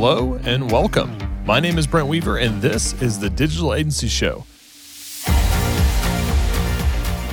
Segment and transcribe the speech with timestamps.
[0.00, 1.18] Hello and welcome.
[1.44, 4.44] My name is Brent Weaver, and this is the Digital Agency Show.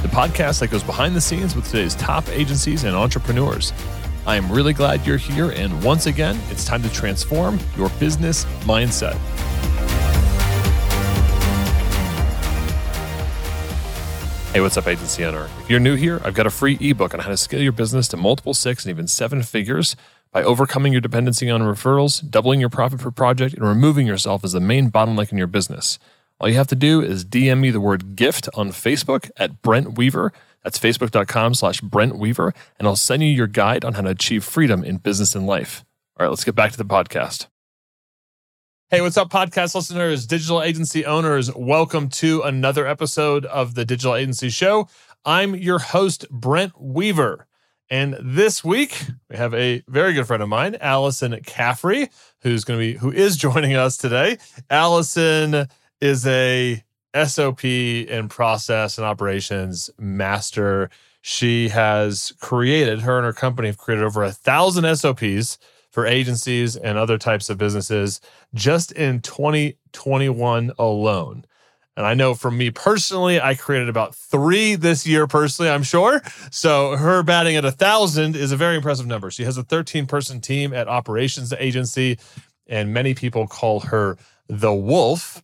[0.02, 3.72] The podcast that goes behind the scenes with today's top agencies and entrepreneurs.
[4.26, 8.46] I am really glad you're here, and once again, it's time to transform your business
[8.62, 9.14] mindset.
[14.54, 15.50] Hey, what's up, agency owner?
[15.60, 18.08] If you're new here, I've got a free ebook on how to scale your business
[18.08, 19.96] to multiple six and even seven figures
[20.36, 24.52] by overcoming your dependency on referrals, doubling your profit per project, and removing yourself as
[24.52, 25.98] the main bottleneck in your business.
[26.42, 29.98] All you have to do is DM me the word gift on Facebook at Brent
[29.98, 30.34] Weaver.
[30.62, 34.44] That's facebook.com slash Brent Weaver, and I'll send you your guide on how to achieve
[34.44, 35.86] freedom in business and life.
[36.20, 37.48] All right, let's get back to the podcast.
[38.90, 41.50] Hey, what's up, podcast listeners, digital agency owners?
[41.56, 44.90] Welcome to another episode of the Digital Agency Show.
[45.24, 47.48] I'm your host, Brent Weaver.
[47.90, 52.10] And this week we have a very good friend of mine, Alyson Caffrey,
[52.42, 54.38] who's going to be who is joining us today.
[54.70, 55.70] Alyson
[56.02, 56.84] is a
[57.26, 60.90] SOP and process and operations master.
[61.22, 65.58] She has created her and her company have created over a thousand SOPs
[65.92, 68.20] for agencies and other types of businesses
[68.54, 71.46] just in 2021 alone.
[71.98, 76.22] And I know for me personally, I created about three this year personally, I'm sure.
[76.52, 79.32] So her batting at a thousand is a very impressive number.
[79.32, 82.20] She has a 13 person team at operations agency,
[82.68, 84.18] and many people call her
[84.50, 85.42] the wolf,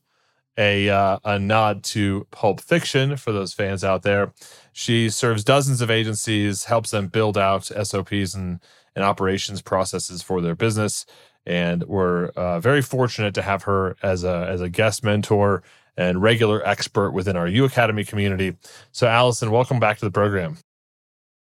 [0.58, 4.34] a, uh, a nod to Pulp Fiction for those fans out there.
[4.74, 8.60] She serves dozens of agencies, helps them build out SOPs and,
[8.94, 11.06] and operations processes for their business.
[11.46, 15.64] And we're uh, very fortunate to have her as a, as a guest mentor
[15.98, 18.56] and regular expert within our U Academy community.
[18.92, 20.58] So, Alyson, welcome back to the program.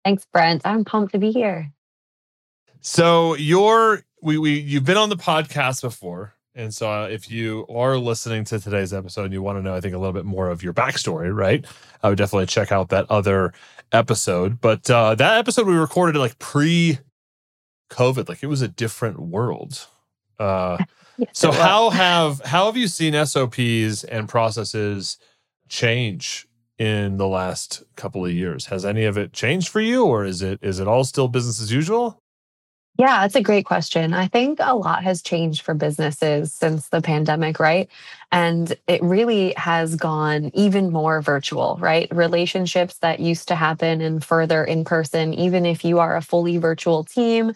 [0.03, 0.61] Thanks, Brent.
[0.65, 1.71] I'm pumped to be here.
[2.81, 7.65] So, you're we we you've been on the podcast before, and so uh, if you
[7.69, 10.25] are listening to today's episode and you want to know, I think a little bit
[10.25, 11.65] more of your backstory, right?
[12.01, 13.53] I would definitely check out that other
[13.91, 14.59] episode.
[14.59, 16.99] But uh, that episode we recorded like pre
[17.89, 19.87] COVID, like it was a different world.
[20.39, 20.77] Uh,
[21.17, 25.17] Yes, so how have how have you seen SOPs and processes
[25.69, 26.47] change
[26.77, 28.65] in the last couple of years?
[28.65, 31.61] Has any of it changed for you or is it is it all still business
[31.61, 32.19] as usual?
[32.99, 34.13] Yeah, that's a great question.
[34.13, 37.89] I think a lot has changed for businesses since the pandemic, right?
[38.31, 42.07] And it really has gone even more virtual, right?
[42.15, 46.57] Relationships that used to happen and further in person, even if you are a fully
[46.57, 47.53] virtual team,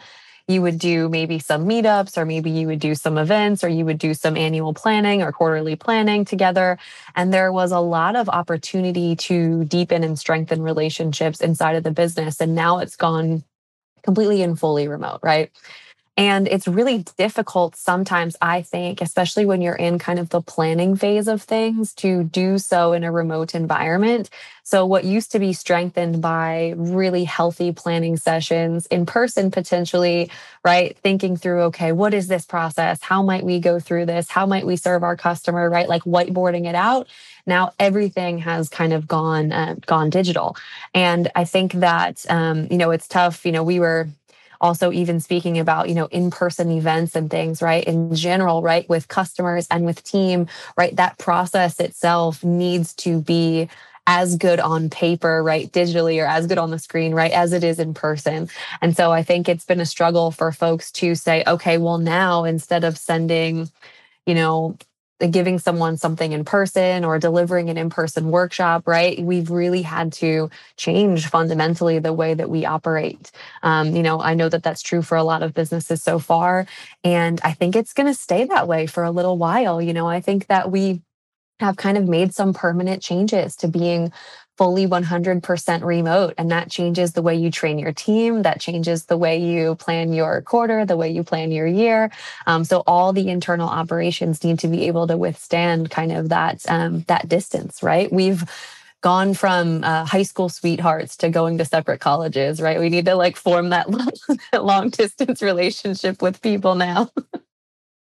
[0.47, 3.84] you would do maybe some meetups or maybe you would do some events or you
[3.84, 6.78] would do some annual planning or quarterly planning together.
[7.16, 11.91] And there was a lot of opportunity to deepen and strengthen relationships inside of the
[11.91, 12.40] business.
[12.40, 13.44] And now it's gone
[14.03, 15.52] completely and fully remote right
[16.17, 20.95] and it's really difficult sometimes, I think, especially when you're in kind of the planning
[20.95, 24.31] phase of things, to do so in a remote environment.
[24.63, 30.31] So, what used to be strengthened by really healthy planning sessions in person, potentially,
[30.66, 30.97] right?
[30.97, 32.99] Thinking through, okay, what is this process?
[33.01, 34.29] How might we go through this?
[34.29, 35.88] How might we serve our customer, right?
[35.88, 37.07] Like whiteboarding it out.
[37.45, 40.57] Now everything has kind of gone uh, gone digital,
[40.95, 43.45] and I think that um, you know it's tough.
[43.45, 44.09] You know, we were
[44.62, 49.07] also even speaking about you know in-person events and things right in general right with
[49.07, 50.47] customers and with team
[50.78, 53.69] right that process itself needs to be
[54.07, 57.62] as good on paper, right, digitally, or as good on the screen, right, as it
[57.62, 58.50] is in person.
[58.81, 62.46] And so I think it's been a struggle for folks to say, okay, well, now
[62.46, 63.69] instead of sending,
[64.25, 64.78] you know,
[65.31, 69.19] giving someone something in person or delivering an in-person workshop right?
[69.22, 73.31] We've really had to change fundamentally the way that we operate.
[73.63, 76.66] Um, you know i know that that's true for a lot of businesses so far
[77.03, 79.81] and i think it's going to stay that way for a little while.
[79.81, 81.01] You know i think that we
[81.59, 84.12] have kind of made some permanent changes to being
[84.57, 86.34] fully 100% remote.
[86.38, 88.41] And that changes the way you train your team.
[88.41, 92.11] That changes the way you plan your quarter, the way you plan your year.
[92.47, 96.66] Um, so all the internal operations need to be able to withstand kind of that,
[96.67, 98.11] um, that distance, right?
[98.11, 98.43] We've,
[99.02, 102.79] gone from uh, high school sweethearts to going to separate colleges, right?
[102.79, 103.87] We need to like form that
[104.53, 107.11] long distance relationship with people now.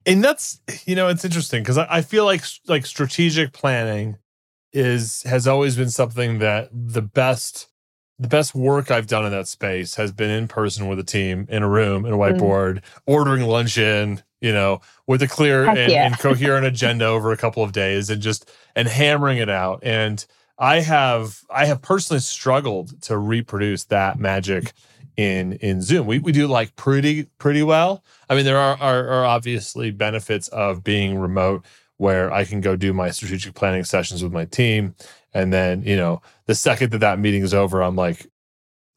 [0.06, 4.18] and that's you know it's interesting because I, I, feel like like strategic planning
[4.72, 7.70] is has always been something that the best
[8.20, 11.48] the best work I've done in that space has been in person with a team
[11.50, 12.42] in a room in a mm-hmm.
[12.42, 12.82] whiteboard, mm.
[13.06, 16.06] ordering lunch in, you know, with a clear and, yeah.
[16.06, 19.80] and coherent agenda over a couple of days and just and hammering it out.
[19.84, 20.26] And
[20.58, 24.74] I have I have personally struggled to reproduce that magic
[25.18, 26.08] in in Zoom.
[26.08, 28.04] We we do like pretty pretty well.
[28.30, 31.66] I mean, there are are, are obviously benefits of being remote
[31.98, 34.96] where I can go do my strategic planning sessions with my team,
[35.34, 38.28] and then you know the second that that meeting is over, I'm like.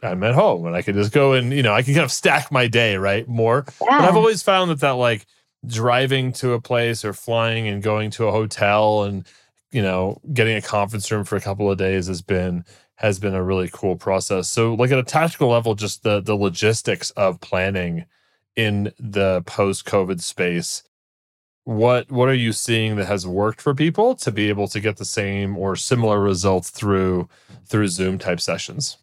[0.02, 2.12] I'm at home and I can just go and you know I can kind of
[2.12, 3.64] stack my day right more.
[3.80, 3.98] Yeah.
[3.98, 5.26] But I've always found that that like
[5.66, 9.26] driving to a place or flying and going to a hotel and
[9.72, 12.64] you know getting a conference room for a couple of days has been
[12.96, 14.48] has been a really cool process.
[14.48, 18.06] So like at a tactical level, just the the logistics of planning
[18.56, 20.82] in the post COVID space.
[21.64, 24.96] What what are you seeing that has worked for people to be able to get
[24.96, 27.28] the same or similar results through
[27.66, 28.98] through Zoom type sessions?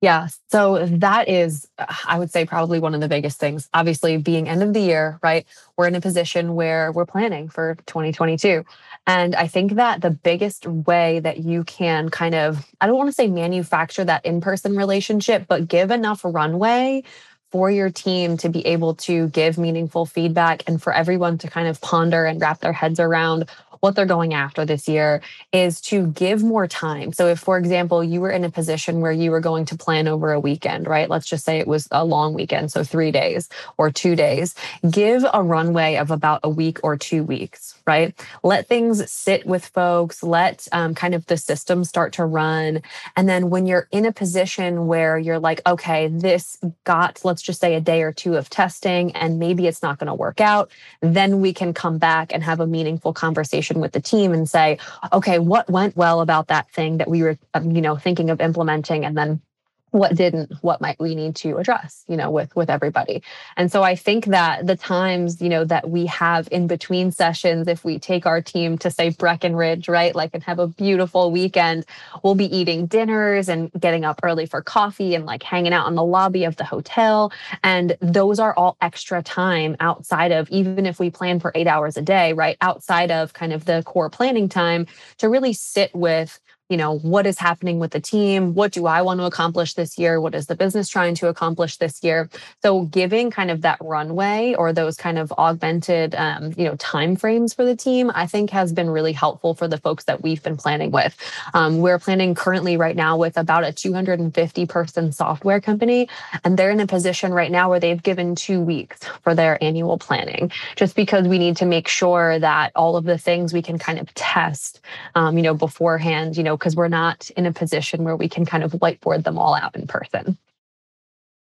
[0.00, 0.28] Yeah.
[0.48, 3.68] So that is, uh, I would say, probably one of the biggest things.
[3.74, 5.44] Obviously, being end of the year, right?
[5.76, 8.64] We're in a position where we're planning for 2022.
[9.08, 13.08] And I think that the biggest way that you can kind of, I don't want
[13.08, 17.02] to say manufacture that in person relationship, but give enough runway
[17.50, 21.66] for your team to be able to give meaningful feedback and for everyone to kind
[21.66, 23.48] of ponder and wrap their heads around
[23.80, 25.20] what they're going after this year
[25.52, 27.12] is to give more time.
[27.12, 30.08] So, if, for example, you were in a position where you were going to plan
[30.08, 31.08] over a weekend, right?
[31.08, 34.54] Let's just say it was a long weekend, so three days or two days,
[34.90, 38.14] give a runway of about a week or two weeks, right?
[38.42, 42.82] Let things sit with folks, let um, kind of the system start to run.
[43.16, 47.60] And then when you're in a position where you're like, okay, this got, let's just
[47.60, 50.70] say a day or two of testing, and maybe it's not going to work out,
[51.00, 54.48] then we can come back and have a meaningful conversation conversation with the team and
[54.48, 54.78] say,
[55.12, 58.40] okay, what went well about that thing that we were, um, you know, thinking of
[58.40, 59.40] implementing, and then
[59.90, 63.22] what didn't what might we need to address you know with with everybody.
[63.56, 67.68] And so i think that the times you know that we have in between sessions
[67.68, 71.84] if we take our team to say breckenridge right like and have a beautiful weekend
[72.22, 75.94] we'll be eating dinners and getting up early for coffee and like hanging out in
[75.94, 77.32] the lobby of the hotel.
[77.62, 81.96] And those are all extra time outside of even if we plan for eight hours
[81.96, 84.86] a day right outside of kind of the core planning time
[85.18, 88.54] to really sit with you know what is happening with the team?
[88.54, 90.20] What do i want to accomplish this year?
[90.20, 92.28] What is the business trying to accomplish this year?
[92.62, 97.16] So giving kind of that runway or those kind of augmented um, you know time
[97.16, 100.42] frames for the team i think has been really helpful for the folks that we've
[100.42, 101.16] been planning with.
[101.54, 106.08] Um, we're planning currently right now with about a 250 person software company
[106.44, 109.98] and they're in a position right now where they've given two weeks for their annual
[109.98, 113.78] planning just because we need to make sure that all of the things we can
[113.78, 114.80] kind of test
[115.14, 118.44] um, you know beforehand you know because we're not in a position where we can
[118.44, 120.36] kind of whiteboard them all out in person.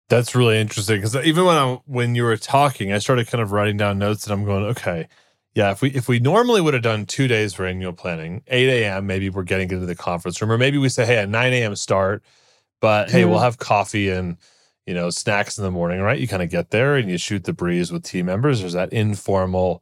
[0.09, 3.51] That's really interesting because even when I when you were talking, I started kind of
[3.51, 5.07] writing down notes, and I'm going, okay,
[5.55, 5.71] yeah.
[5.71, 9.07] If we if we normally would have done two days for annual planning, 8 a.m.
[9.07, 11.75] Maybe we're getting into the conference room, or maybe we say, hey, at 9 a.m.
[11.75, 12.21] start,
[12.81, 13.31] but hey, mm-hmm.
[13.31, 14.37] we'll have coffee and
[14.85, 16.19] you know snacks in the morning, right?
[16.19, 18.59] You kind of get there and you shoot the breeze with team members.
[18.59, 19.81] There's that informal,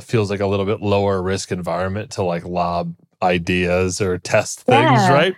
[0.00, 5.00] feels like a little bit lower risk environment to like lob ideas or test things,
[5.00, 5.12] yeah.
[5.12, 5.36] right?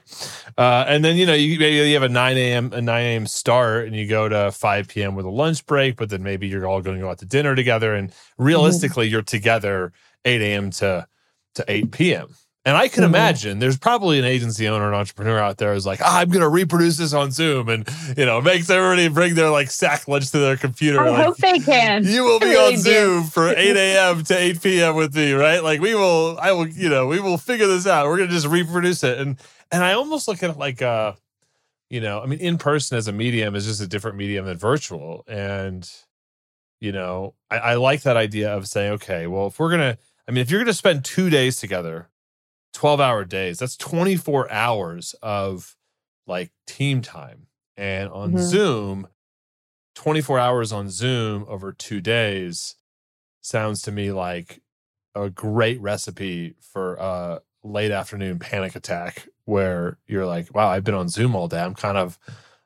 [0.59, 2.73] Uh, and then you know you maybe you have a nine a.m.
[2.73, 3.27] a nine a.m.
[3.27, 5.15] start, and you go to five p.m.
[5.15, 7.55] with a lunch break, but then maybe you're all going to go out to dinner
[7.55, 9.13] together, and realistically, mm-hmm.
[9.13, 9.93] you're together
[10.25, 10.71] eight a.m.
[10.71, 11.07] to
[11.55, 12.35] to eight p.m.
[12.67, 13.15] And I can mm-hmm.
[13.15, 16.43] imagine there's probably an agency owner, an entrepreneur out there who's like, oh, I'm going
[16.43, 20.33] to reproduce this on Zoom and, you know, makes everybody bring their like sack lunch
[20.33, 20.99] to their computer.
[20.99, 22.05] I like, hope they can.
[22.05, 24.25] You will be really on Zoom for 8 a.m.
[24.25, 24.97] to 8 p.m.
[24.97, 25.63] with me, right?
[25.63, 28.07] Like we will, I will, you know, we will figure this out.
[28.07, 29.17] We're going to just reproduce it.
[29.19, 29.37] And,
[29.71, 31.13] and I almost look at it like, uh,
[31.89, 34.59] you know, I mean, in person as a medium is just a different medium than
[34.59, 35.23] virtual.
[35.29, 35.89] And,
[36.81, 39.99] you know, I, I like that idea of saying, okay, well, if we're going to,
[40.27, 42.09] I mean, if you're going to spend two days together,
[42.77, 43.59] 12 hour days.
[43.59, 45.75] That's 24 hours of
[46.27, 47.47] like team time.
[47.77, 48.41] And on mm-hmm.
[48.41, 49.09] Zoom,
[49.95, 52.77] 24 hours on Zoom over two days
[53.41, 54.61] sounds to me like
[55.15, 60.95] a great recipe for a late afternoon panic attack where you're like, wow, I've been
[60.95, 61.63] on Zoom all day.
[61.63, 62.19] I'm kind of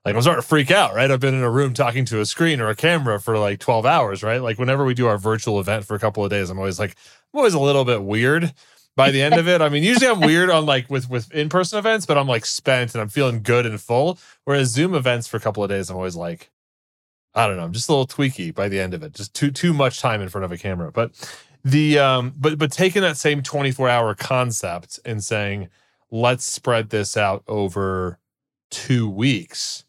[0.05, 1.11] like, I'm starting to freak out, right?
[1.11, 3.87] I've been in a room talking to a screen or a camera for like 12
[3.87, 4.43] hours, right?
[4.43, 6.97] Like, whenever we do our virtual event for a couple of days, I'm always like,
[7.33, 8.53] I'm always a little bit weird
[8.97, 9.63] by the end of it.
[9.63, 12.47] I mean, usually I'm weird on like with with in person events, but I'm like
[12.47, 14.19] spent and I'm feeling good and full.
[14.45, 16.51] Whereas Zoom events for a couple of days, I'm always like,
[17.35, 19.15] I don't know, I'm just a little tweaky by the end of it.
[19.15, 20.91] Just too too much time in front of a camera.
[20.93, 21.13] But
[21.65, 25.69] the um, but but taking that same 24 hour concept and saying,
[26.11, 28.19] let's spread this out over
[28.71, 29.85] two weeks,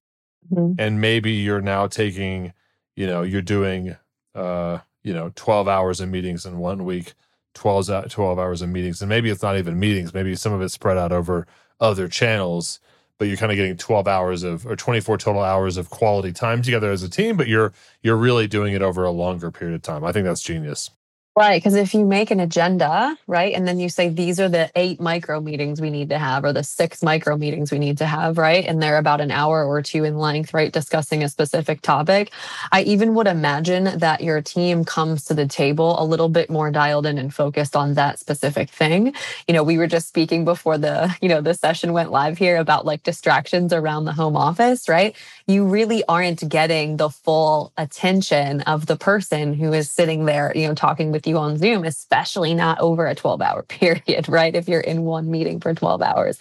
[0.51, 0.79] mm-hmm.
[0.79, 2.53] and maybe you're now taking,
[2.95, 3.95] you know, you're doing
[4.35, 7.13] uh, you know, 12 hours of meetings in one week
[7.53, 9.01] 12, uh, 12 hours of meetings.
[9.01, 11.47] And maybe it's not even meetings, maybe some of it's spread out over
[11.79, 12.79] other channels.
[13.17, 16.61] but you're kind of getting 12 hours of or 24 total hours of quality time
[16.63, 19.81] together as a team, but you're you're really doing it over a longer period of
[19.83, 20.03] time.
[20.03, 20.89] I think that's genius.
[21.37, 21.63] Right.
[21.63, 24.99] Because if you make an agenda, right, and then you say these are the eight
[24.99, 28.37] micro meetings we need to have, or the six micro meetings we need to have,
[28.37, 32.33] right, and they're about an hour or two in length, right, discussing a specific topic,
[32.73, 36.69] I even would imagine that your team comes to the table a little bit more
[36.69, 39.13] dialed in and focused on that specific thing.
[39.47, 42.57] You know, we were just speaking before the, you know, the session went live here
[42.57, 45.15] about like distractions around the home office, right?
[45.47, 50.67] You really aren't getting the full attention of the person who is sitting there, you
[50.67, 54.55] know, talking with with you on Zoom, especially not over a 12 hour period, right?
[54.55, 56.39] If you're in one meeting for 12 hours.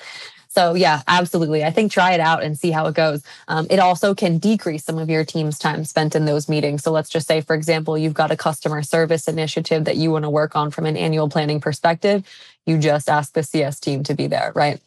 [0.48, 1.62] So, yeah, absolutely.
[1.62, 3.22] I think try it out and see how it goes.
[3.46, 6.82] Um, it also can decrease some of your team's time spent in those meetings.
[6.82, 10.24] So, let's just say, for example, you've got a customer service initiative that you want
[10.24, 12.24] to work on from an annual planning perspective.
[12.66, 14.80] You just ask the CS team to be there, right?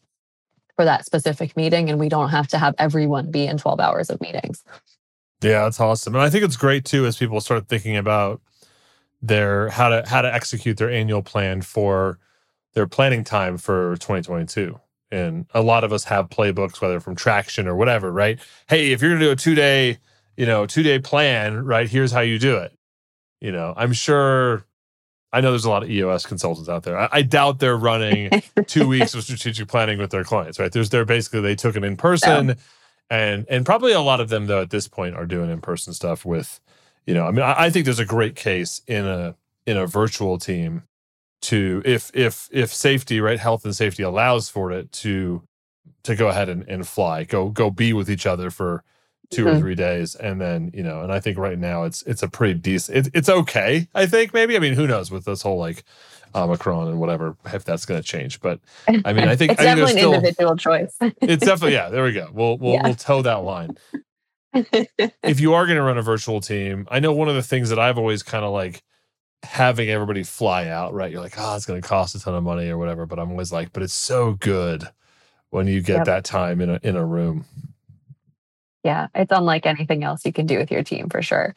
[0.76, 1.90] For that specific meeting.
[1.90, 4.66] And we don't have to have everyone be in 12 hours of meetings.
[5.42, 6.14] Yeah, that's awesome.
[6.16, 8.42] And I think it's great too as people start thinking about
[9.24, 12.20] their how to how to execute their annual plan for
[12.74, 14.78] their planning time for 2022
[15.12, 18.38] and a lot of us have playbooks whether from traction or whatever right?
[18.68, 19.98] Hey if you're going to do a two day
[20.36, 22.78] you know two day plan right here's how you do it.
[23.40, 24.66] You know i'm sure
[25.32, 27.00] i know there's a lot of eos consultants out there.
[27.00, 28.30] I, I doubt they're running
[28.68, 30.72] two weeks of strategic planning with their clients right?
[30.72, 32.56] There's they're basically they took it in person yeah.
[33.10, 35.94] and and probably a lot of them though at this point are doing in person
[35.94, 36.60] stuff with
[37.06, 39.88] you know, I mean, I, I think there's a great case in a in a
[39.88, 40.84] virtual team
[41.42, 45.44] to if if if safety, right, health and safety allows for it to
[46.04, 48.84] to go ahead and, and fly, go go be with each other for
[49.32, 49.56] 2 mm-hmm.
[49.56, 52.28] or three days, and then you know, and I think right now it's it's a
[52.28, 53.08] pretty decent.
[53.08, 54.56] It, it's okay, I think maybe.
[54.56, 55.84] I mean, who knows with this whole like
[56.36, 58.40] Omicron and whatever if that's going to change.
[58.40, 60.96] But I mean, I think it's I think definitely an individual choice.
[61.22, 61.90] it's definitely yeah.
[61.90, 62.30] There we go.
[62.32, 62.84] We'll we'll yeah.
[62.84, 63.78] we'll toe that line
[64.54, 67.70] if you are going to run a virtual team, I know one of the things
[67.70, 68.84] that I've always kind of like
[69.44, 71.12] having everybody fly out, right?
[71.12, 73.06] You're like, oh, it's going to cost a ton of money or whatever.
[73.06, 74.88] But I'm always like, but it's so good
[75.50, 76.06] when you get yep.
[76.06, 77.46] that time in a in a room.
[78.84, 81.56] Yeah, it's unlike anything else you can do with your team for sure.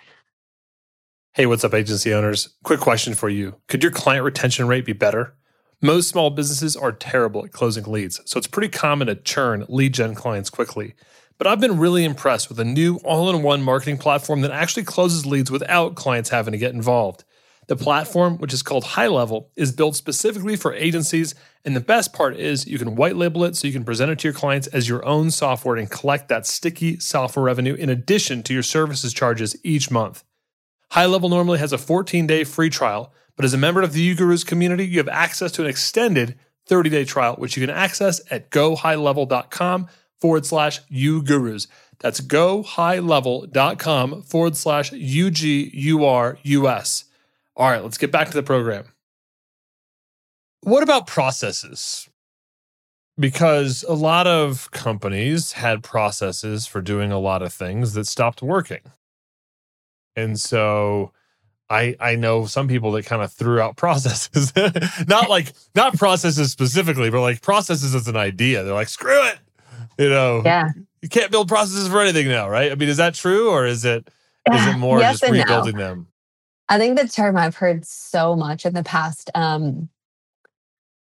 [1.32, 2.54] Hey, what's up, agency owners?
[2.62, 3.56] Quick question for you.
[3.68, 5.34] Could your client retention rate be better?
[5.82, 9.92] Most small businesses are terrible at closing leads, so it's pretty common to churn lead
[9.92, 10.94] gen clients quickly.
[11.38, 14.84] But I've been really impressed with a new all in one marketing platform that actually
[14.84, 17.24] closes leads without clients having to get involved.
[17.68, 21.34] The platform, which is called High Level, is built specifically for agencies.
[21.64, 24.20] And the best part is you can white label it so you can present it
[24.20, 28.42] to your clients as your own software and collect that sticky software revenue in addition
[28.44, 30.22] to your services charges each month.
[30.92, 34.14] High Level normally has a 14 day free trial, but as a member of the
[34.14, 38.20] uGurus community, you have access to an extended 30 day trial, which you can access
[38.30, 39.88] at gohighlevel.com
[40.26, 41.68] forward slash uGurus.
[42.00, 47.04] That's gohighlevel.com forward slash U G U R U S.
[47.54, 48.86] All right, let's get back to the program.
[50.62, 52.08] What about processes?
[53.16, 58.42] Because a lot of companies had processes for doing a lot of things that stopped
[58.42, 58.80] working.
[60.16, 61.12] And so
[61.70, 64.52] I I know some people that kind of threw out processes.
[65.06, 68.64] not like not processes specifically, but like processes as an idea.
[68.64, 69.38] They're like, screw it.
[69.98, 70.68] You know, yeah.
[71.02, 72.72] You can't build processes for anything now, right?
[72.72, 74.08] I mean, is that true or is it
[74.52, 75.84] is it more yes just rebuilding no.
[75.84, 76.08] them?
[76.68, 79.88] I think the term I've heard so much in the past um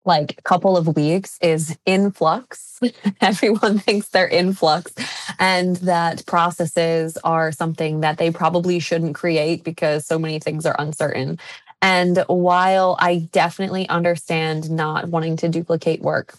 [0.03, 2.79] like couple of weeks is influx.
[3.21, 4.93] Everyone thinks they're influx
[5.39, 10.75] and that processes are something that they probably shouldn't create because so many things are
[10.79, 11.37] uncertain.
[11.83, 16.35] And while I definitely understand not wanting to duplicate work,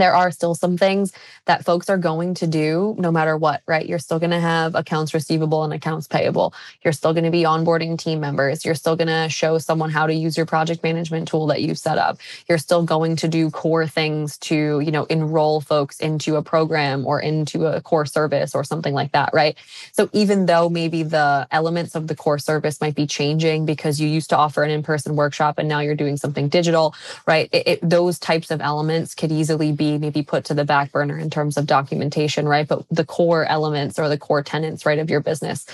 [0.00, 1.12] there are still some things
[1.46, 3.86] that folks are going to do no matter what, right?
[3.86, 6.54] You're still going to have accounts receivable and accounts payable.
[6.82, 8.64] You're still going to be onboarding team members.
[8.64, 11.74] You're still going to show someone how to use your project management tool that you
[11.74, 12.18] set up.
[12.48, 17.06] You're still going to do core things to, you know, enroll folks into a program
[17.06, 19.56] or into a core service or something like that, right?
[19.92, 24.08] So even though maybe the elements of the core service might be changing because you
[24.08, 26.94] used to offer an in-person workshop and now you're doing something digital,
[27.26, 27.48] right?
[27.52, 31.18] It, it, those types of elements could easily be maybe put to the back burner
[31.18, 32.68] in terms of documentation, right?
[32.68, 35.64] But the core elements or the core tenants, right, of your business,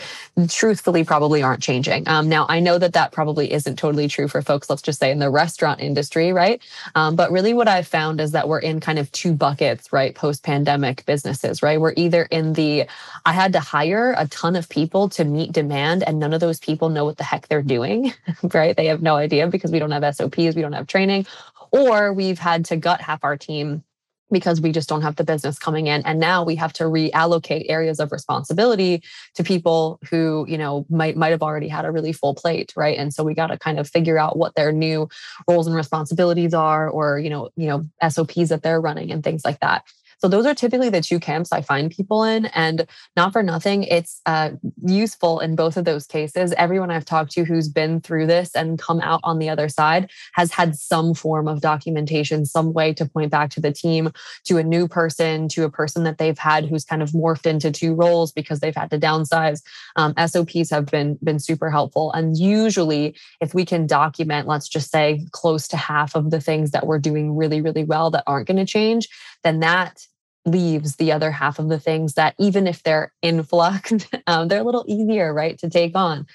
[0.49, 2.06] truthfully, probably aren't changing.
[2.06, 5.11] Um, now, I know that that probably isn't totally true for folks, let's just say
[5.11, 6.62] in the restaurant industry, right?
[6.94, 10.14] Um, but really, what I've found is that we're in kind of two buckets, right?
[10.14, 11.80] Post pandemic businesses, right?
[11.80, 12.87] We're either in the
[13.25, 16.61] I had to hire a ton of people to meet demand, and none of those
[16.61, 18.12] people know what the heck they're doing,
[18.52, 18.76] right?
[18.76, 21.26] They have no idea because we don't have SOPs, we don't have training,
[21.71, 23.83] or we've had to gut half our team
[24.31, 26.02] because we just don't have the business coming in.
[26.04, 29.02] And now we have to reallocate areas of responsibility
[29.35, 32.99] to people who you know might might have already had a really full plate right?
[32.99, 35.09] And so we got to kind of figure out what their new
[35.49, 39.45] roles and responsibilities are or you know you know sops that they're running and things
[39.45, 39.85] like that
[40.18, 42.47] so those are typically the two camps I find people in.
[42.47, 44.50] And not for nothing, it's uh,
[44.85, 46.52] useful in both of those cases.
[46.56, 50.11] Everyone I've talked to who's been through this and come out on the other side
[50.33, 54.11] has had some form of documentation, some way to point back to the team,
[54.44, 57.71] to a new person, to a person that they've had who's kind of morphed into
[57.71, 59.62] two roles because they've had to downsize.
[59.97, 62.12] Um, SOPs have been been super helpful.
[62.12, 66.71] And usually, if we can document, let's just say close to half of the things
[66.71, 69.09] that we're doing really, really well that aren't going to change,
[69.42, 70.06] then that
[70.44, 73.92] leaves the other half of the things that even if they're in flux
[74.26, 76.26] um, they're a little easier right to take on.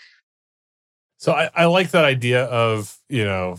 [1.18, 3.58] So I, I like that idea of you know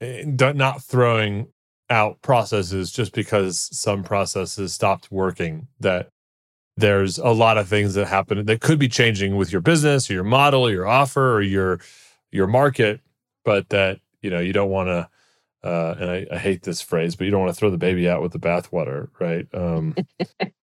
[0.00, 1.48] eh, not throwing
[1.90, 6.08] out processes just because some processes stopped working that
[6.76, 10.14] there's a lot of things that happen that could be changing with your business or
[10.14, 11.80] your model or your offer or your
[12.30, 13.00] your market
[13.44, 15.08] but that you know you don't want to
[15.64, 18.08] uh, and I, I, hate this phrase, but you don't want to throw the baby
[18.08, 19.46] out with the bathwater, right?
[19.54, 19.94] Um,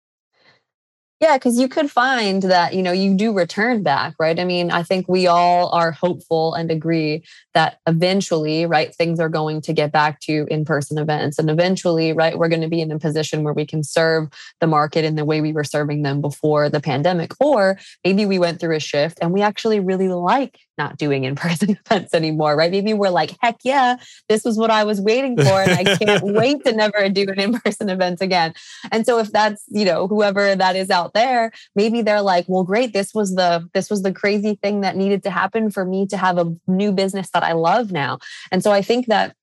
[1.20, 4.40] yeah, because you could find that you know you do return back, right?
[4.40, 9.30] I mean, I think we all are hopeful and agree that eventually, right, things are
[9.30, 12.92] going to get back to in-person events, and eventually, right, we're going to be in
[12.92, 14.30] a position where we can serve
[14.62, 18.38] the market in the way we were serving them before the pandemic, or maybe we
[18.38, 22.56] went through a shift and we actually really like not doing in person events anymore,
[22.56, 22.72] right?
[22.72, 23.98] Maybe we're like, heck yeah,
[24.30, 25.62] this was what I was waiting for.
[25.62, 28.54] And I can't wait to never do an in person event again.
[28.92, 32.64] And so if that's, you know, whoever that is out there, maybe they're like, well,
[32.64, 32.94] great.
[32.94, 36.18] This was the, this was the crazy thing that needed to happen for me to
[36.18, 38.20] have a new business that I love now.
[38.52, 39.36] And so I think that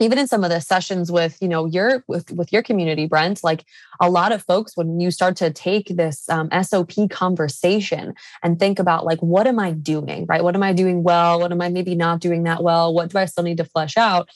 [0.00, 3.42] even in some of the sessions with you know your with with your community brent
[3.42, 3.64] like
[3.98, 8.78] a lot of folks when you start to take this um, sop conversation and think
[8.78, 11.68] about like what am i doing right what am i doing well what am i
[11.68, 14.28] maybe not doing that well what do i still need to flesh out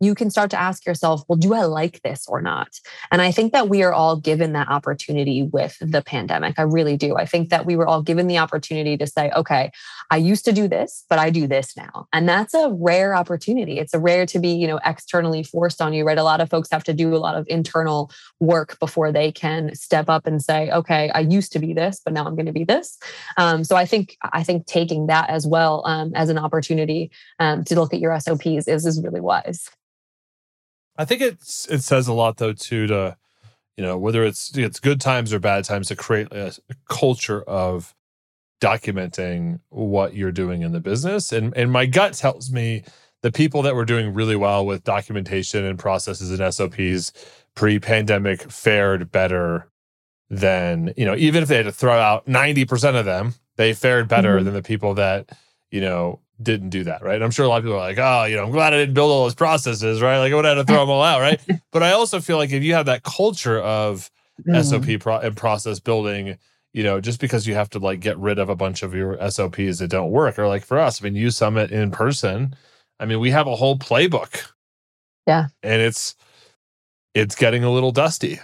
[0.00, 2.68] you can start to ask yourself, well, do I like this or not?
[3.10, 6.58] And I think that we are all given that opportunity with the pandemic.
[6.58, 7.16] I really do.
[7.16, 9.70] I think that we were all given the opportunity to say, okay,
[10.10, 12.06] I used to do this, but I do this now.
[12.12, 13.78] And that's a rare opportunity.
[13.78, 16.18] It's a rare to be, you know, externally forced on you, right?
[16.18, 19.74] A lot of folks have to do a lot of internal work before they can
[19.74, 22.52] step up and say, okay, I used to be this, but now I'm going to
[22.52, 22.98] be this.
[23.36, 27.64] Um, so I think, I think taking that as well um, as an opportunity um,
[27.64, 29.68] to look at your SOPs is, is really wise.
[30.98, 33.16] I think it's it says a lot though too to
[33.76, 37.42] you know whether it's it's good times or bad times to create a, a culture
[37.42, 37.94] of
[38.60, 42.82] documenting what you're doing in the business and and my gut tells me
[43.22, 47.12] the people that were doing really well with documentation and processes and SOPs
[47.54, 49.70] pre-pandemic fared better
[50.28, 54.08] than you know even if they had to throw out 90% of them they fared
[54.08, 54.46] better mm-hmm.
[54.46, 55.30] than the people that
[55.70, 57.20] you know didn't do that, right?
[57.20, 58.94] I'm sure a lot of people are like, oh, you know, I'm glad I didn't
[58.94, 60.18] build all those processes, right?
[60.18, 61.40] Like I would have had to throw them all out, right?
[61.72, 64.10] but I also feel like if you have that culture of
[64.46, 64.62] mm-hmm.
[64.62, 66.38] SOP pro- and process building,
[66.72, 69.18] you know, just because you have to like get rid of a bunch of your
[69.30, 72.54] SOPs that don't work, or like for us, I mean, uSummit in person.
[73.00, 74.50] I mean, we have a whole playbook.
[75.26, 75.48] Yeah.
[75.62, 76.14] And it's
[77.14, 78.40] it's getting a little dusty,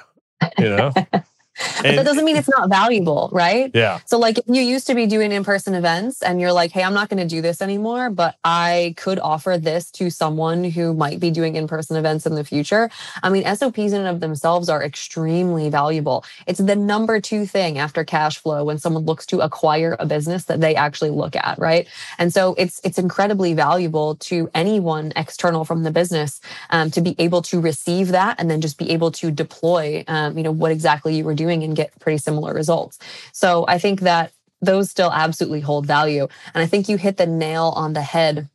[0.59, 0.92] you know?
[1.77, 3.71] but and, that doesn't mean it's not valuable, right?
[3.75, 4.01] Yeah.
[4.07, 6.83] So, like, if you used to be doing in person events and you're like, hey,
[6.83, 10.95] I'm not going to do this anymore, but I could offer this to someone who
[10.95, 12.90] might be doing in person events in the future.
[13.23, 16.25] I mean, SOPs in and of themselves are extremely valuable.
[16.47, 20.45] It's the number two thing after cash flow when someone looks to acquire a business
[20.47, 21.87] that they actually look at, right?
[22.19, 26.40] And so, it's it's incredibly valuable to anyone external from the business
[26.71, 30.37] um, to be able to receive that and then just be able to deploy, um,
[30.37, 32.98] you know, what exactly you were doing doing and get pretty similar results.
[33.33, 36.26] So I think that those still absolutely hold value.
[36.54, 38.48] And I think you hit the nail on the head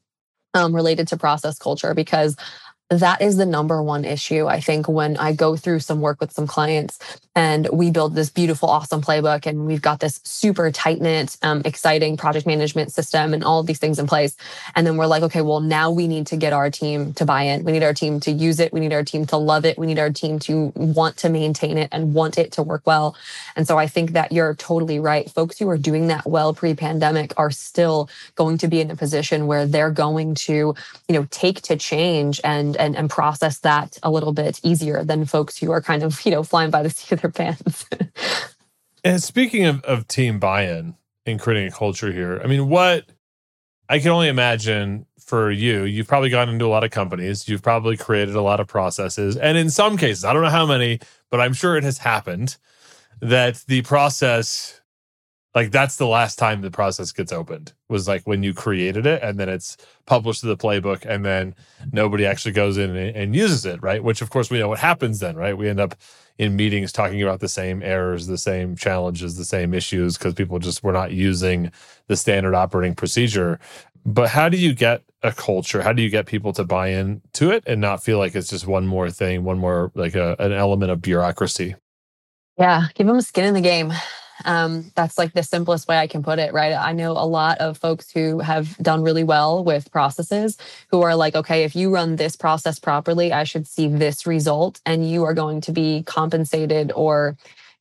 [0.54, 2.36] um, related to process culture because
[2.89, 6.32] that is the number one issue i think when i go through some work with
[6.32, 6.97] some clients
[7.36, 11.62] and we build this beautiful awesome playbook and we've got this super tight knit um,
[11.65, 14.36] exciting project management system and all of these things in place.
[14.76, 17.44] And then we're like okay well now we need to get our team to buy
[17.44, 17.63] in.
[17.63, 18.74] We need our team to use it.
[18.74, 19.78] We need our team to love it.
[19.78, 23.15] We need our team to want to maintain it and want it to work well.
[23.56, 25.30] And so i think that you're totally right.
[25.30, 29.48] Folks who are doing that well pre-pandemic are still going to be in a position
[29.48, 30.76] where they're going to
[31.08, 35.26] you know take to change and and, and process that a little bit easier than
[35.26, 37.86] folks who are kind of, you know, flying by the seat of their pants.
[39.04, 43.06] and speaking of, of team buy-in and creating a culture here, I mean, what
[43.88, 47.62] I can only imagine for you, you've probably gone into a lot of companies, you've
[47.62, 49.38] probably created a lot of processes.
[49.38, 52.58] And in some cases, I don't know how many, but I'm sure it has happened
[53.22, 54.79] that the process,
[55.56, 59.24] like that's the last time the process gets opened, was like when you created it
[59.24, 61.56] and then it's published to the playbook and then
[61.92, 64.04] nobody actually goes in and, and uses it, right?
[64.04, 65.58] Which, of course, we know what happens then, right?
[65.58, 65.96] We end up
[66.38, 70.60] in meetings talking about the same errors, the same challenges, the same issues because people
[70.60, 71.72] just were not using
[72.08, 73.60] the standard operating procedure.
[74.06, 75.82] But how do you get a culture?
[75.82, 78.50] How do you get people to buy in to it and not feel like it's
[78.50, 81.76] just one more thing, one more like a, an element of bureaucracy?
[82.58, 83.92] Yeah, give them skin in the game.
[84.45, 86.73] Um, that's like the simplest way I can put it, right?
[86.73, 90.58] I know a lot of folks who have done really well with processes
[90.91, 94.80] who are like, okay, if you run this process properly, I should see this result,
[94.86, 97.36] and you are going to be compensated or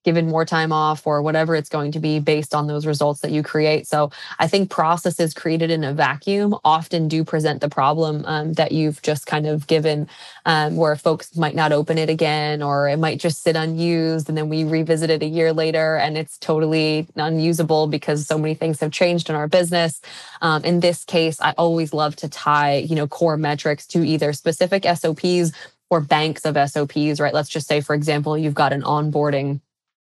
[0.05, 3.31] given more time off or whatever it's going to be based on those results that
[3.31, 3.87] you create.
[3.87, 8.73] So I think processes created in a vacuum often do present the problem um, that
[8.73, 10.09] you've just kind of given,
[10.47, 14.29] um, where folks might not open it again or it might just sit unused.
[14.29, 18.55] And then we revisit it a year later and it's totally unusable because so many
[18.55, 20.01] things have changed in our business.
[20.41, 24.33] Um, in this case, I always love to tie, you know, core metrics to either
[24.33, 25.53] specific SOPs
[25.91, 27.35] or banks of SOPs, right?
[27.35, 29.61] Let's just say, for example, you've got an onboarding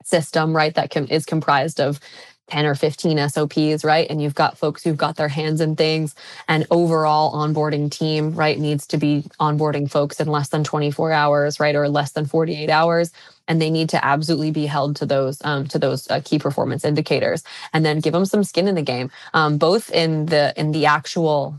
[0.06, 2.00] system, right, that can, is comprised of
[2.48, 4.06] 10 or 15 SOPs, right?
[4.10, 6.14] And you've got folks who've got their hands in things
[6.48, 11.58] and overall onboarding team, right, needs to be onboarding folks in less than 24 hours,
[11.58, 13.10] right, or less than 48 hours.
[13.48, 16.84] And they need to absolutely be held to those um, to those uh, key performance
[16.84, 20.72] indicators, and then give them some skin in the game, um, both in the in
[20.72, 21.58] the actual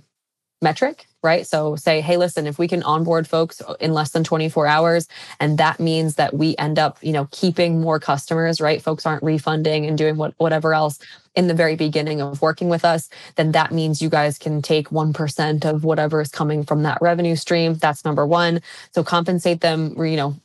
[0.64, 1.48] metric right?
[1.48, 5.08] So say, hey, listen, if we can onboard folks in less than 24 hours,
[5.40, 8.82] and that means that we end up, you know, keeping more customers, right?
[8.82, 11.00] Folks aren't refunding and doing what, whatever else
[11.34, 14.90] in the very beginning of working with us, then that means you guys can take
[14.90, 17.76] 1% of whatever is coming from that revenue stream.
[17.76, 18.62] That's number one.
[18.92, 20.36] So compensate them, you know,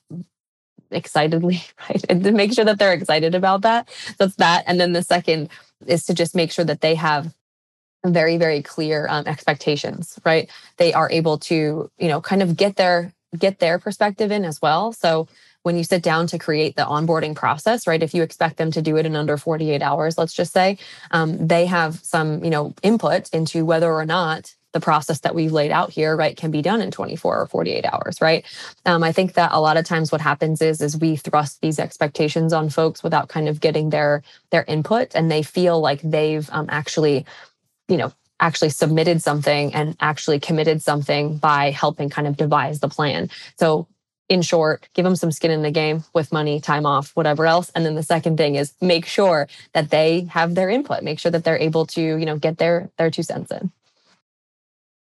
[0.93, 2.05] excitedly, right?
[2.09, 3.89] And to make sure that they're excited about that.
[4.17, 4.63] That's that.
[4.67, 5.51] And then the second
[5.87, 7.35] is to just make sure that they have
[8.07, 10.51] very very clear um, expectations right?
[10.77, 14.63] They are able to you know kind of get their get their perspective in as
[14.63, 14.93] well.
[14.93, 15.29] So
[15.63, 18.81] when you sit down to create the onboarding process right if you expect them to
[18.81, 20.79] do it in under 48 hours let's just say
[21.11, 25.53] um, they have some you know input into whether or not the process that we've
[25.53, 28.47] laid out here right can be done in 24 or 48 hours right?
[28.87, 31.79] Um, i think that a lot of times what happens is is we thrust these
[31.79, 36.49] expectations on folks without kind of getting their their input and they feel like they've
[36.53, 37.27] um, actually
[37.89, 42.89] you know, actually submitted something and actually committed something by helping kind of devise the
[42.89, 43.29] plan.
[43.57, 43.89] So
[44.29, 47.71] in short, give them some skin in the game with money, time off, whatever else.
[47.75, 51.33] And then the second thing is make sure that they have their input, make sure
[51.33, 53.73] that they're able to, you know, get their their two cents in.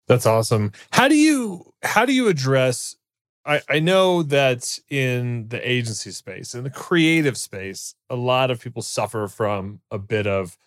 [0.07, 0.73] That's awesome.
[0.91, 2.97] How do you how do you address
[3.45, 8.61] I, I know that in the agency space, in the creative space, a lot of
[8.61, 10.59] people suffer from a bit of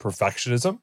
[0.00, 0.78] perfectionism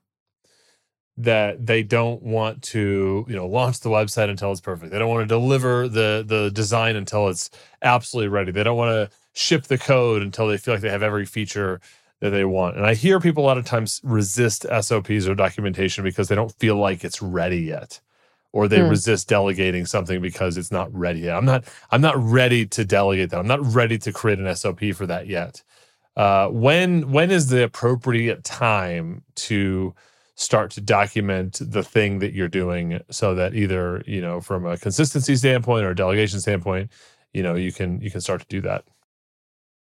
[1.18, 4.92] that they don't want to you know launch the website until it's perfect.
[4.92, 7.50] They don't want to deliver the the design until it's
[7.82, 8.52] absolutely ready.
[8.52, 11.80] They don't want to ship the code until they feel like they have every feature
[12.22, 12.78] that they want.
[12.78, 16.54] And i hear people a lot of times resist sops or documentation because they don't
[16.54, 18.00] feel like it's ready yet
[18.52, 18.90] or they mm.
[18.90, 21.36] resist delegating something because it's not ready yet.
[21.36, 23.40] I'm not i'm not ready to delegate that.
[23.40, 25.62] I'm not ready to create an sop for that yet.
[26.16, 29.94] Uh, when when is the appropriate time to
[30.36, 34.78] start to document the thing that you're doing so that either you know from a
[34.78, 36.92] consistency standpoint or a delegation standpoint
[37.34, 38.84] you know you can you can start to do that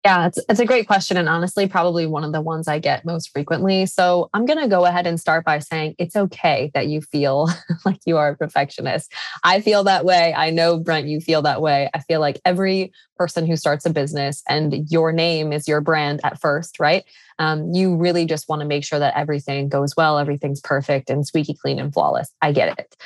[0.04, 1.16] yeah, it's, it's a great question.
[1.16, 3.86] And honestly, probably one of the ones I get most frequently.
[3.86, 7.48] So I'm going to go ahead and start by saying it's okay that you feel
[7.84, 9.12] like you are a perfectionist.
[9.44, 10.34] I feel that way.
[10.34, 11.88] I know, Brent, you feel that way.
[11.94, 16.20] I feel like every person who starts a business and your name is your brand
[16.24, 17.04] at first, right?
[17.38, 21.24] Um, you really just want to make sure that everything goes well, everything's perfect and
[21.24, 22.32] squeaky clean and flawless.
[22.42, 22.96] I get it.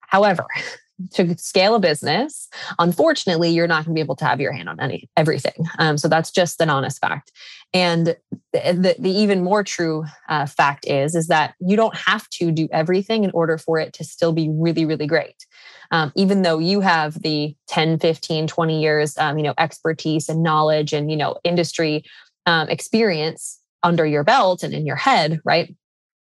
[0.00, 0.46] However,
[1.12, 4.68] to scale a business, unfortunately, you're not going to be able to have your hand
[4.68, 5.66] on any everything.
[5.78, 7.32] Um, so that's just an honest fact.
[7.74, 8.16] And
[8.52, 12.68] the, the, even more true uh, fact is is that you don't have to do
[12.70, 15.46] everything in order for it to still be really, really great.
[15.90, 20.42] Um, even though you have the 10, 15, 20 years, um, you know, expertise and
[20.42, 22.04] knowledge and, you know, industry
[22.46, 25.74] um, experience under your belt and in your head, right?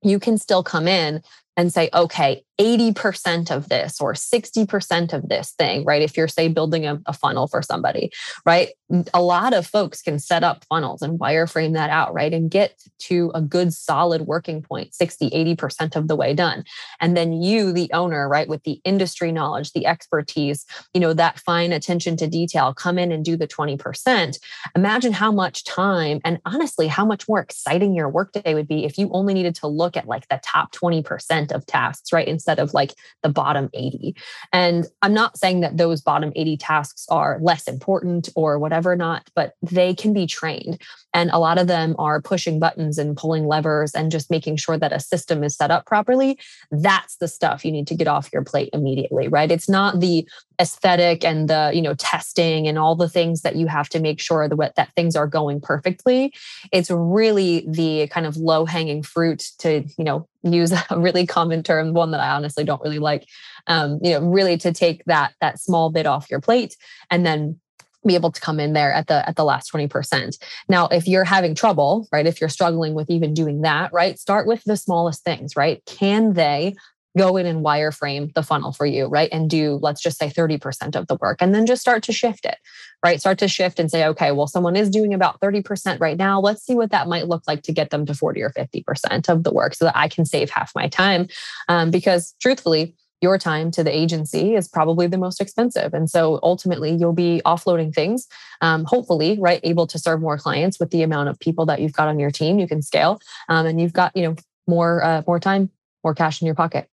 [0.02, 1.22] You can still come in
[1.56, 6.00] and say, okay, 80% of this or 60% of this thing, right?
[6.00, 8.10] If you're, say, building a, a, funnel for somebody,
[8.46, 8.70] right?
[9.12, 12.32] A lot of folks can set up funnels and wireframe that out, right?
[12.32, 16.64] And get to a good solid working point, 60, 80% of the way done.
[17.00, 20.64] And then you, the owner, right, with the industry knowledge, the expertise,
[20.94, 24.38] you know, that fine attention to detail, come in and do the 20%.
[24.74, 28.96] Imagine how much time and honestly, how much more exciting your workday would be if
[28.96, 32.28] you only needed to look at like the top 20% of tasks, right?
[32.46, 34.14] Instead of like the bottom 80.
[34.52, 39.28] And I'm not saying that those bottom 80 tasks are less important or whatever not,
[39.34, 40.80] but they can be trained.
[41.12, 44.78] And a lot of them are pushing buttons and pulling levers and just making sure
[44.78, 46.38] that a system is set up properly.
[46.70, 49.50] That's the stuff you need to get off your plate immediately, right?
[49.50, 50.28] It's not the
[50.60, 54.20] aesthetic and the you know testing and all the things that you have to make
[54.20, 56.32] sure that that things are going perfectly
[56.72, 61.62] it's really the kind of low hanging fruit to you know use a really common
[61.62, 63.26] term one that i honestly don't really like
[63.66, 66.76] um, you know really to take that that small bit off your plate
[67.10, 67.58] and then
[68.06, 70.38] be able to come in there at the at the last 20%.
[70.68, 72.26] Now, if you're having trouble, right?
[72.26, 74.18] If you're struggling with even doing that, right?
[74.18, 75.82] Start with the smallest things, right?
[75.86, 76.76] Can they
[77.16, 79.28] go in and wireframe the funnel for you, right?
[79.32, 82.44] And do, let's just say 30% of the work and then just start to shift
[82.44, 82.58] it,
[83.04, 83.18] right?
[83.20, 86.40] Start to shift and say, okay, well, someone is doing about 30% right now.
[86.40, 89.44] Let's see what that might look like to get them to 40 or 50% of
[89.44, 91.28] the work so that I can save half my time.
[91.68, 95.94] Um, because truthfully, your time to the agency is probably the most expensive.
[95.94, 98.26] And so ultimately, you'll be offloading things,
[98.60, 99.60] um, hopefully, right?
[99.64, 102.30] Able to serve more clients with the amount of people that you've got on your
[102.30, 102.58] team.
[102.58, 105.70] You can scale um, and you've got, you know, more, uh, more time,
[106.04, 106.90] more cash in your pocket.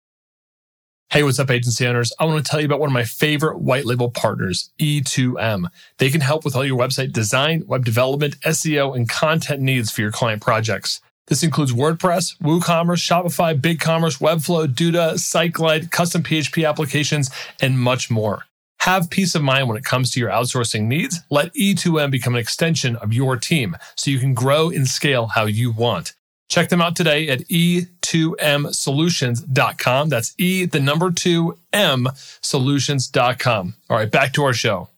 [1.12, 2.14] Hey, what's up, agency owners?
[2.22, 5.70] I want to tell you about one of my favorite white label partners, E2M.
[5.98, 10.00] They can help with all your website design, web development, SEO, and content needs for
[10.00, 11.02] your client projects.
[11.28, 17.30] This includes WordPress, WooCommerce, Shopify, BigCommerce, Webflow, Duda, SiteGlide, custom PHP applications,
[17.62, 18.46] and much more.
[18.80, 21.20] Have peace of mind when it comes to your outsourcing needs.
[21.30, 25.44] Let E2M become an extension of your team so you can grow and scale how
[25.44, 26.14] you want.
[26.52, 30.10] Check them out today at e2msolutions.com.
[30.10, 32.10] That's E, the number two M
[32.42, 33.76] solutions.com.
[33.90, 34.90] All right, back to our show.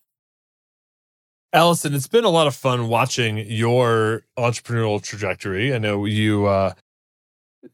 [1.53, 5.75] Alyson, it's been a lot of fun watching your entrepreneurial trajectory.
[5.75, 6.73] I know you, uh,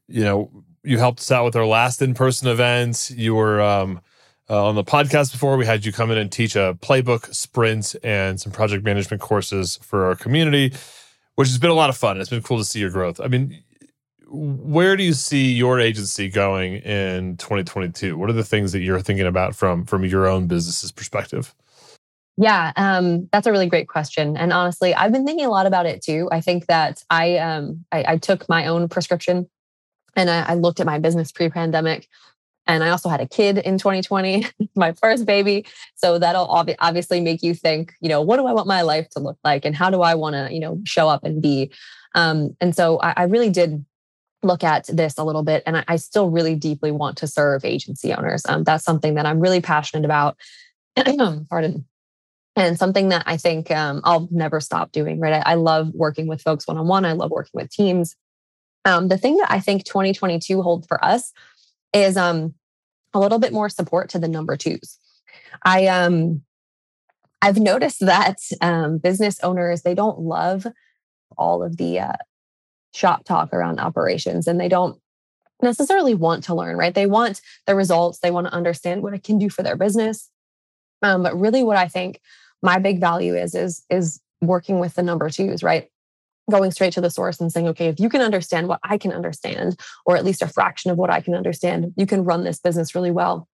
[0.08, 0.50] you know,
[0.84, 3.10] you helped us out with our last in-person event.
[3.16, 4.02] You were um,
[4.50, 5.56] uh, on the podcast before.
[5.56, 9.78] We had you come in and teach a playbook, sprint, and some project management courses
[9.80, 10.74] for our community,
[11.36, 12.20] which has been a lot of fun.
[12.20, 13.18] It's been cool to see your growth.
[13.18, 13.62] I mean,
[14.30, 18.16] where do you see your agency going in 2022?
[18.16, 21.54] What are the things that you're thinking about from from your own business's perspective?
[22.36, 24.36] Yeah, um, that's a really great question.
[24.36, 26.28] And honestly, I've been thinking a lot about it too.
[26.32, 29.48] I think that I um, I, I took my own prescription
[30.16, 32.08] and I, I looked at my business pre-pandemic.
[32.66, 35.66] And I also had a kid in 2020, my first baby.
[35.96, 39.08] So that'll ob- obviously make you think, you know, what do I want my life
[39.10, 41.72] to look like, and how do I want to, you know, show up and be.
[42.14, 43.84] Um, and so I, I really did
[44.42, 45.62] look at this a little bit.
[45.66, 48.42] And I, I still really deeply want to serve agency owners.
[48.48, 50.36] Um, that's something that I'm really passionate about.
[51.48, 51.84] Pardon.
[52.56, 55.34] And something that I think um, I'll never stop doing, right?
[55.34, 57.04] I, I love working with folks one on one.
[57.04, 58.16] I love working with teams.
[58.84, 61.32] Um, the thing that I think 2022 holds for us
[61.92, 62.54] is um,
[63.14, 64.98] a little bit more support to the number twos.
[65.62, 66.42] I um,
[67.42, 70.66] I've noticed that um, business owners they don't love
[71.36, 72.12] all of the uh,
[72.94, 75.00] shop talk around operations and they don't
[75.62, 76.94] necessarily want to learn, right?
[76.94, 80.30] They want the results, they want to understand what it can do for their business.
[81.02, 82.20] Um, but really, what I think
[82.62, 85.88] my big value is is is working with the number twos, right?
[86.50, 89.12] Going straight to the source and saying, okay, if you can understand what I can
[89.12, 92.58] understand, or at least a fraction of what I can understand, you can run this
[92.58, 93.48] business really well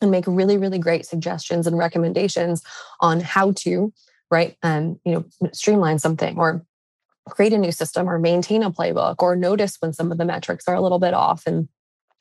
[0.00, 2.62] and make really, really great suggestions and recommendations
[3.00, 3.92] on how to,
[4.30, 4.56] right?
[4.62, 6.64] And you know, streamline something or
[7.28, 10.66] create a new system or maintain a playbook or notice when some of the metrics
[10.66, 11.68] are a little bit off and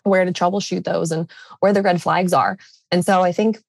[0.03, 2.57] where to troubleshoot those and where the red flags are.
[2.91, 3.59] And so I think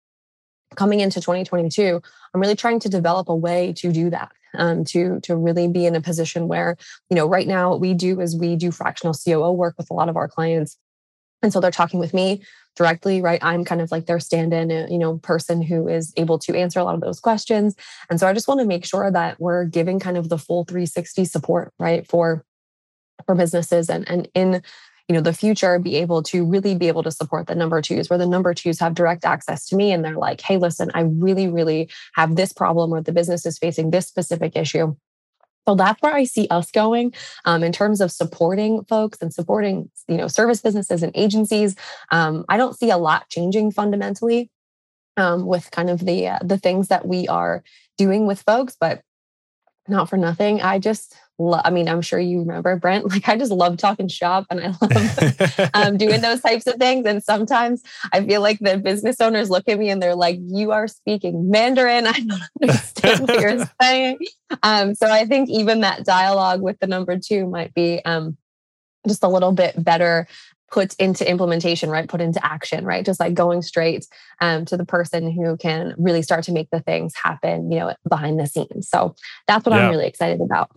[0.76, 2.00] coming into 2022,
[2.34, 4.32] I'm really trying to develop a way to do that.
[4.54, 6.76] Um, to to really be in a position where
[7.08, 9.94] you know right now what we do is we do fractional COO work with a
[9.94, 10.76] lot of our clients,
[11.40, 12.42] and so they're talking with me
[12.76, 13.42] directly right?
[13.42, 16.80] I'm kind of like their stand-in uh, you know person who is able to answer
[16.80, 17.74] a lot of those questions.
[18.10, 20.64] And so i just want to make sure that we're giving kind of the full
[20.64, 22.44] 360 support right for
[23.26, 24.62] for businesses and and in
[25.08, 28.08] you know the future be able to really be able to support the number twos
[28.08, 31.00] where the number twos have direct access to me and they're like hey listen i
[31.00, 34.94] really really have this problem or the business is facing this specific issue
[35.66, 39.90] So that's where I see us going um, in terms of supporting folks and supporting,
[40.08, 41.76] you know, service businesses and agencies.
[42.10, 44.50] Um, I don't see a lot changing fundamentally
[45.16, 47.62] um, with kind of the uh, the things that we are
[47.96, 49.02] doing with folks, but
[49.88, 50.60] not for nothing.
[50.62, 54.08] I just love, I mean, I'm sure you remember Brent, like I just love talking
[54.08, 57.06] shop and I love um, doing those types of things.
[57.06, 60.72] And sometimes I feel like the business owners look at me and they're like, you
[60.72, 62.06] are speaking Mandarin.
[62.08, 64.18] I don't understand what you're saying.
[64.62, 68.36] Um, so I think even that dialogue with the number two might be um,
[69.06, 70.26] just a little bit better
[70.72, 72.08] put into implementation, right?
[72.08, 73.04] Put into action, right?
[73.04, 74.06] Just like going straight
[74.40, 77.94] um, to the person who can really start to make the things happen, you know,
[78.08, 78.88] behind the scenes.
[78.88, 79.14] So
[79.46, 79.84] that's what yeah.
[79.84, 80.70] I'm really excited about.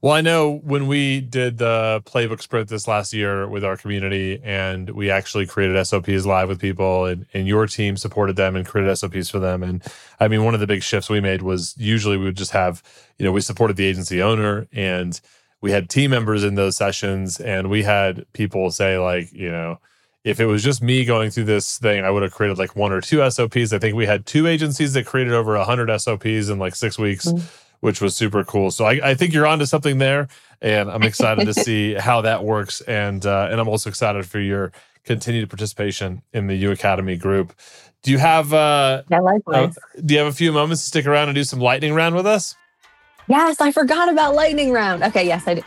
[0.00, 4.40] Well, I know when we did the playbook sprint this last year with our community,
[4.44, 8.64] and we actually created SOPs live with people, and, and your team supported them and
[8.64, 9.64] created SOPs for them.
[9.64, 9.82] And
[10.20, 12.80] I mean, one of the big shifts we made was usually we would just have,
[13.18, 15.20] you know, we supported the agency owner and
[15.60, 19.78] we had team members in those sessions and we had people say like you know
[20.24, 22.92] if it was just me going through this thing i would have created like one
[22.92, 26.58] or two sops i think we had two agencies that created over 100 sops in
[26.58, 27.46] like six weeks mm-hmm.
[27.80, 30.28] Which was super cool so I, I, think you're onto something there
[30.60, 34.40] and i'm excited to see how that works and uh, and i'm also excited for
[34.40, 34.72] your
[35.04, 37.52] continued participation in the u academy group
[38.02, 39.76] do you have uh, yeah, likewise.
[39.76, 42.14] Uh, do you have a few moments to stick around and do some lightning round
[42.14, 42.54] with us
[43.28, 45.02] Yes, I forgot about lightning round.
[45.02, 45.62] Okay, yes, I do.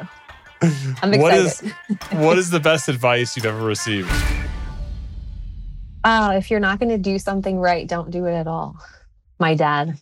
[1.01, 1.21] I'm excited.
[1.21, 1.59] what is
[2.11, 4.11] what is the best advice you've ever received?
[6.03, 8.75] Uh, if you're not going to do something right, don't do it at all.
[9.39, 9.99] My dad.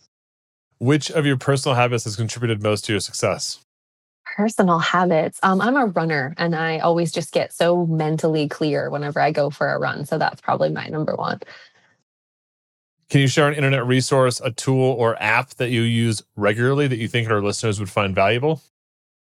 [0.80, 3.58] Which of your personal habits has contributed most to your success?
[4.24, 5.38] Personal habits.
[5.42, 9.50] Um, I'm a runner and I always just get so mentally clear whenever I go
[9.50, 10.06] for a run.
[10.06, 11.40] So that's probably my number one.
[13.10, 16.96] Can you share an internet resource, a tool, or app that you use regularly that
[16.96, 18.62] you think our listeners would find valuable?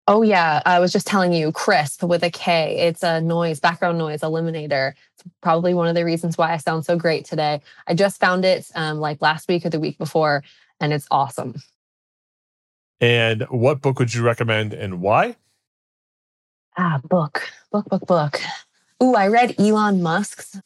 [0.08, 0.62] Oh, yeah.
[0.66, 2.78] I was just telling you, Krisp with a K.
[2.78, 4.94] It's a noise, background noise eliminator.
[5.16, 7.60] It's probably one of the reasons why I sound so great today.
[7.88, 10.44] I just found it um, like last week or the week before,
[10.82, 11.56] and it's awesome.
[13.00, 15.38] And what book would you recommend and why?
[16.78, 18.42] Ah, book, book, book, book.
[19.02, 20.60] Ooh, I read Elon Musk's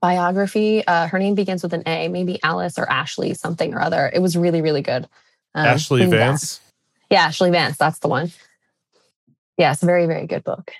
[0.00, 0.86] biography.
[0.86, 4.10] Uh, her name begins with an A, maybe Alice or Ashley, something or other.
[4.12, 5.08] It was really, really good.
[5.54, 6.60] Um, Ashlee Vance?
[7.10, 7.76] Yeah, Ashlee Vance.
[7.76, 8.32] That's the one.
[9.58, 10.72] Yeah, it's a very, very good book.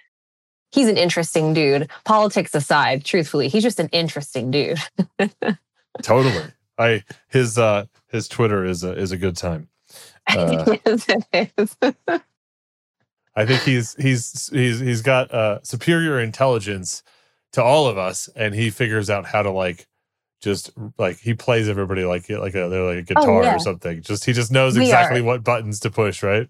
[0.70, 1.90] He's an interesting dude.
[2.04, 4.78] Politics aside, truthfully, he's just an interesting dude.
[6.02, 6.44] totally.
[6.82, 9.68] I his uh his Twitter is a is a good time.
[10.28, 11.76] Uh, yes, it is.
[13.34, 17.02] I think he's he's he's he's got uh superior intelligence
[17.54, 19.88] to all of us, and he figures out how to like
[20.40, 23.56] just like he plays everybody like like a they're like a oh, guitar oh, yeah.
[23.56, 24.00] or something.
[24.00, 25.24] Just he just knows we exactly are.
[25.24, 26.48] what buttons to push, right?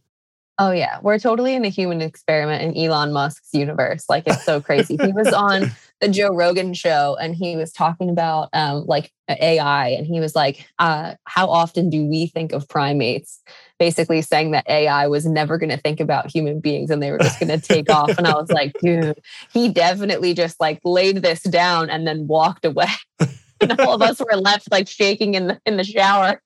[0.58, 4.04] Oh yeah, we're totally in a human experiment in Elon Musk's universe.
[4.08, 4.98] Like it's so crazy.
[5.02, 9.88] he was on the Joe Rogan show and he was talking about um, like AI,
[9.88, 13.40] and he was like, uh, "How often do we think of primates?"
[13.78, 17.18] Basically saying that AI was never going to think about human beings and they were
[17.18, 18.16] just going to take off.
[18.18, 19.18] And I was like, dude,
[19.52, 22.92] he definitely just like laid this down and then walked away.
[23.60, 26.42] and all of us were left like shaking in the in the shower.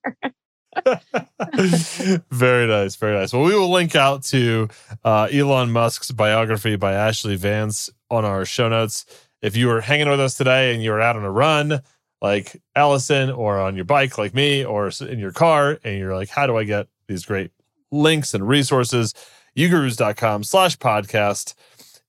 [2.31, 3.33] very nice, very nice.
[3.33, 4.69] Well, we will link out to
[5.05, 9.07] uh, Elon Musk's biography by Ashlee Vance on our show notes.
[9.43, 11.83] If you were hanging with us today and you were out on a run,
[12.23, 16.31] like Alyson, or on your bike, like me, or in your car, and you're like,
[16.31, 17.51] how do I get these great
[17.91, 19.15] links and resources?
[19.57, 21.55] ugurus.com slash podcast.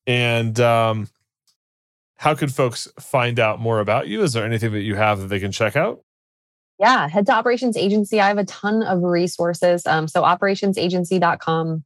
[0.05, 1.07] And um,
[2.17, 4.21] how could folks find out more about you?
[4.23, 6.01] Is there anything that you have that they can check out?
[6.79, 8.21] Yeah, head to Operations Agency.
[8.21, 9.85] I have a ton of resources.
[9.85, 11.83] Um, so operationsagency.com.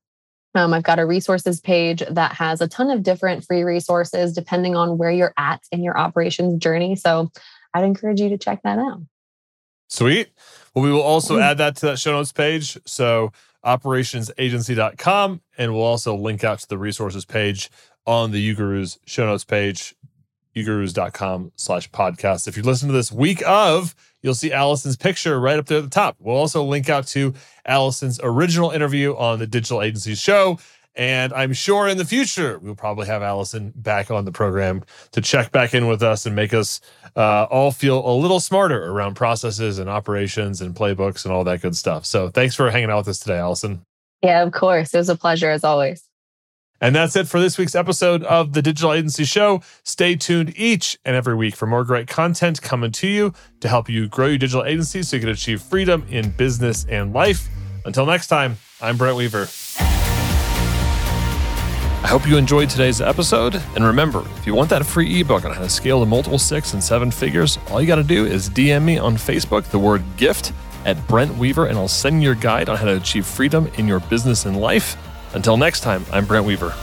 [0.53, 4.75] Um, I've got a resources page that has a ton of different free resources depending
[4.75, 6.95] on where you're at in your operations journey.
[6.95, 7.31] So
[7.73, 9.01] I'd encourage you to check that out.
[9.87, 10.29] Sweet.
[10.73, 11.43] Well, we will also mm-hmm.
[11.43, 12.77] add that to that show notes page.
[12.85, 13.31] So
[13.65, 15.41] operationsagency.com.
[15.57, 17.69] And we'll also link out to the resources page
[18.05, 19.95] on the uGurus show notes page,
[20.55, 22.47] ugurus.com slash podcast.
[22.47, 25.83] If you listen to this week of you'll see Alyson's picture right up there at
[25.83, 26.15] the top.
[26.19, 27.33] We'll also link out to
[27.67, 30.59] Alyson's original interview on the Digital Agency Show.
[30.93, 35.21] And I'm sure in the future, we'll probably have Alyson back on the program to
[35.21, 36.81] check back in with us and make us
[37.15, 41.61] uh, all feel a little smarter around processes and operations and playbooks and all that
[41.61, 42.05] good stuff.
[42.05, 43.81] So thanks for hanging out with us today, Alyson.
[44.21, 44.93] Yeah, of course.
[44.93, 46.10] It was a pleasure as always.
[46.83, 49.61] And that's it for this week's episode of the Digital Agency Show.
[49.83, 53.87] Stay tuned each and every week for more great content coming to you to help
[53.87, 57.47] you grow your digital agency so you can achieve freedom in business and life.
[57.85, 59.47] Until next time, I'm Brent Weaver.
[62.03, 63.61] I hope you enjoyed today's episode.
[63.75, 66.73] And remember, if you want that free ebook on how to scale to multiple six
[66.73, 70.01] and seven figures, all you got to do is DM me on Facebook the word
[70.17, 70.51] gift
[70.85, 73.87] at Brent Weaver, and I'll send you your guide on how to achieve freedom in
[73.87, 74.97] your business and life.
[75.33, 76.73] Until next time, I'm Brent Weaver.